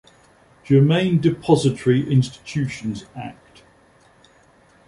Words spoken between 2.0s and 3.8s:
Institutions Act.